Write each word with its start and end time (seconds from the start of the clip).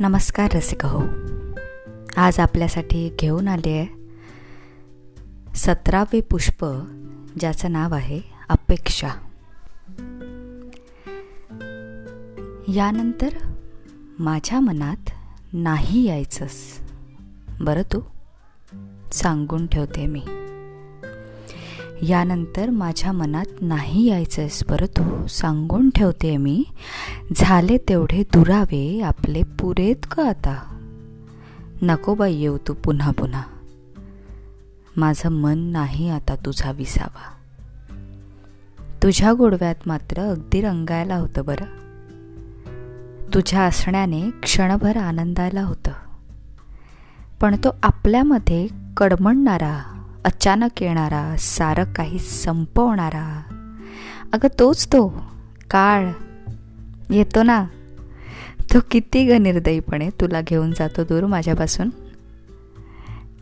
नमस्कार 0.00 0.50
रसिक 0.54 0.86
हो 0.86 1.02
आज 2.16 2.40
आपल्यासाठी 2.40 3.10
घेऊन 3.20 3.48
आले 3.48 3.70
आहे 3.70 3.86
सतरावे 5.54 6.20
पुष्प 6.20 6.66
ज्याचं 7.40 7.72
नाव 7.72 7.94
आहे 7.94 8.20
अपेक्षा. 8.48 9.08
यानंतर 12.68 13.28
माझ्या 14.18 14.60
मनात 14.60 15.10
नाही 15.52 16.04
यायचंस. 16.04 16.80
बरं 17.60 17.82
तू 17.82 18.00
सांगून 19.12 19.66
ठेवते 19.66 20.06
मी. 20.06 20.22
यानंतर 22.02 22.70
माझ्या 22.70 23.12
मनात 23.12 23.44
नाही 23.60 24.06
यायचंयस 24.06 24.64
बरं 24.68 24.86
तू. 24.86 25.26
सांगून 25.26 25.90
ठेवते 25.90 26.36
मी. 26.36 26.64
झाले 27.36 27.78
तेवढे 27.78 28.22
दुरावे 28.22 29.00
आपले 29.00 29.42
पुरेत 29.42 29.96
का 30.10 30.28
आता? 30.28 30.80
नको 31.82 32.14
बाई 32.14 32.34
येऊ 32.34 32.58
तू 32.68 32.74
पुन्हा 32.74 33.10
पुन्हा. 33.10 33.42
माझं 34.96 35.28
मन 35.28 35.58
नाही 35.58 36.10
आता 36.10 36.34
तुझा 36.34 36.70
विसावा. 36.70 37.34
तुझ्या 39.02 39.32
गोडव्यात 39.32 39.74
मात्र 39.86 40.20
अगदी 40.20 40.60
रंगायला 40.60 41.16
होतं 41.16 41.44
बरं. 41.44 41.64
तुझ्या 43.34 43.62
असण्याने 43.62 44.30
क्षणभर 44.42 44.96
आनंदायला 44.96 45.62
होतं. 45.62 45.90
पण 47.40 47.54
तो 47.54 47.68
आपल्यामध्ये 47.82 48.68
कडमणणारा 48.96 49.97
अचानक 50.28 50.82
येणारा 50.82 51.36
सारं 51.38 51.84
काही 51.84 52.18
संपवणारा. 52.18 53.42
अगं 54.32 54.58
तोच 54.58 54.86
तो 54.86 55.22
काळ. 55.70 56.08
येतो 57.10 57.42
ना. 57.42 57.66
तो 58.74 58.78
किती 58.90 59.26
ग 59.26 59.30
निर्दयीपणे 59.30 60.08
तुला 60.08 60.40
घेऊन 60.40 60.70
जातो 60.70 61.04
दूर 61.04 61.26
माझ्यापासून. 61.26 61.90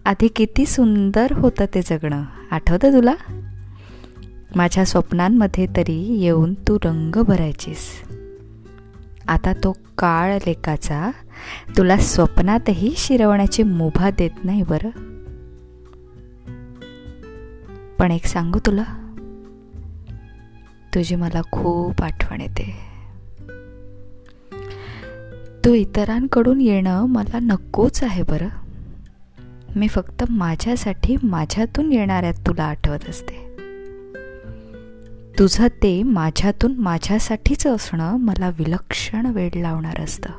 आधी 0.05 0.29
किती 0.29 0.67
सुंदर 0.67 1.33
होतं 1.33 1.65
ते 1.75 1.83
जगणं. 1.83 2.25
आठवतं 2.51 2.93
तुला? 2.93 3.15
माझ्या 4.57 4.85
स्वप्नांमध्ये 4.85 5.67
तरी 5.77 6.19
येऊन 6.19 6.55
तू 6.55 6.79
रंग 6.85 7.23
भरायचीस. 7.23 8.03
आता 9.29 9.53
तो 9.53 9.77
काळ 9.99 10.35
लेखाचा 10.47 11.11
तुला 11.77 11.97
स्वप्नातही 11.97 12.95
शिरवण्याची 12.97 13.63
मुभा 13.63 14.11
देत 14.11 14.45
नाही 14.45 14.63
बरं? 14.63 15.16
पण 17.99 18.11
एक 18.11 18.27
सांगू 18.27 18.59
तुला? 18.59 18.85
तुझी 20.95 21.15
मला 21.15 21.43
खूप 21.53 22.03
आठवण 22.03 22.41
येते. 22.41 22.87
तू 25.65 25.75
इतरांकडून 25.75 26.61
येणं 26.61 27.07
मला 27.07 27.39
नकोच 27.43 28.03
आहे 28.03 28.23
बरं. 28.23 28.49
मी 29.77 29.89
फक्त 29.89 30.25
माझ्यासाठी 30.31 31.17
माझ्यातून 31.23 31.93
येणाऱ्या 31.93 32.33
तुला 32.33 32.65
आठवत 32.65 33.09
असते. 33.09 33.47
तुझं 35.39 35.67
ते 35.67 36.03
माझ्यातून 36.03 36.77
माझ्यासाठीच 36.79 37.67
असणं 37.67 38.17
मला 38.17 38.49
विलक्षण 38.49 39.27
वेळ 39.27 39.51
लावणार 39.57 40.01
असतं. 40.01 40.31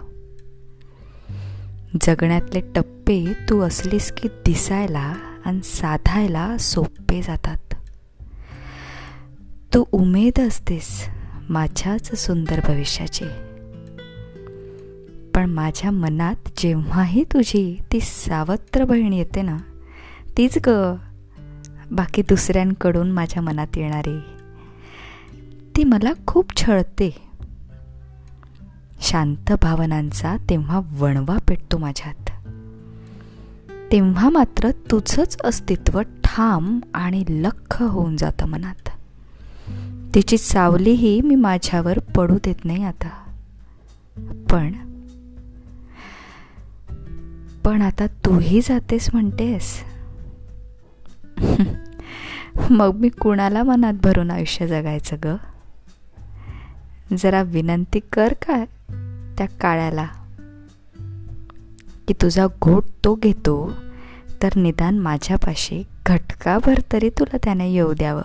जगण्यातले 2.01 2.59
टप्पे 2.75 3.33
तू 3.49 3.61
असलीस 3.61 4.11
की 4.11 4.27
दिसायला 4.27 5.13
आणि 5.47 5.61
साधायला 5.63 6.57
सोपे 6.57 7.21
जातात. 7.21 7.73
तू 9.73 9.83
उमेद 9.91 10.39
असतेस 10.39 11.07
माझ्याच 11.49 12.15
सुंदर 12.15 12.59
भविष्याची. 12.59 13.25
पण 15.35 15.49
माझ्या 15.49 15.91
मनात 15.91 16.49
जेव्हाही 16.57 17.23
तुझी 17.23 17.81
ती 17.91 17.99
सावत्र 17.99 18.83
बहीण 18.83 19.13
येते 19.13 19.41
ना 19.41 19.57
तीच 20.37 20.57
ग. 20.67 20.95
बाकी 21.91 22.21
दुसऱ्यांकडून 22.21 23.11
माझ्या 23.11 23.43
मनात 23.43 23.77
येणारी. 23.77 24.19
ती 25.75 25.83
मला 25.83 26.11
खूप 26.27 26.57
छळते. 26.57 27.21
शांत 29.01 29.53
भावनांचा 29.61 30.37
तेव्हा 30.49 30.81
वणवा 30.91 31.37
पेटतो 31.47 31.77
माझ्यात. 31.77 32.26
तेव्हा 33.91 34.29
मात्र 34.29 34.71
तुझंच 34.71 35.37
अस्तित्व 35.43 36.01
ठाम 36.01 36.79
आणि 36.93 37.23
लख 37.29 37.83
होऊन 37.83 38.17
जातं 38.17 38.45
मनात. 38.45 38.89
तिची 40.15 40.37
सावलीही 40.37 41.21
मी 41.21 41.35
माझ्यावर 41.35 41.99
पडू 41.99 42.37
देत 42.43 42.65
नाही 42.65 42.83
आता. 42.83 43.09
पण 44.51 44.73
पण 47.65 47.81
आता 47.81 48.07
तूही 48.07 48.61
जातेस 48.61 49.09
म्हणतेस. 49.13 49.83
मग 52.69 52.95
मी 52.95 53.09
कुणाला 53.09 53.63
मनात 53.63 53.93
भरून 53.93 54.31
आयुष्य 54.31 54.67
जगायचं 54.67 55.17
ग? 55.23 55.35
जरा 57.17 57.41
विनंती 57.41 57.99
कर 58.13 58.33
का 58.33 58.65
त्या 59.37 59.47
काळ्याला? 59.47 60.07
की 62.07 62.13
तुझा 62.13 62.47
घोट 62.61 62.83
तो 63.05 63.15
घेतो 63.15 63.73
तर 64.43 64.49
निदान 64.55 64.99
माझ्यापाशी 64.99 65.83
घटकाभर 66.05 66.79
तरी 66.91 67.09
तुला 67.09 67.37
त्याने 67.43 67.71
येऊ 67.73 67.93
द्यावं. 67.93 68.21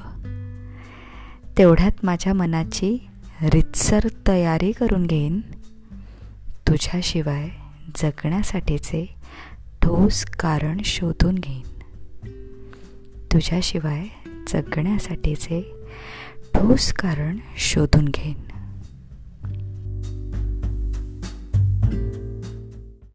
तेवढ्यात 1.58 2.04
माझ्या 2.04 2.34
मनाची 2.34 3.06
रितसर 3.42 3.98
तयारी 4.26 4.72
करून 4.72 5.06
घेईन. 5.06 5.40
तुझ्याशिवाय 6.68 7.48
जगण्यासाठीचे 7.96 9.14
ठोस 9.82 10.24
कारण 10.24 10.78
शोधून 10.84 11.34
घेईन. 11.34 11.62
तुझ्याशिवाय 13.32 14.04
जगण्यासाठीचे 14.48 15.72
ठोस 16.54 16.92
कारण 16.92 17.38
शोधून 17.56 18.04
घेईन. 18.04 18.61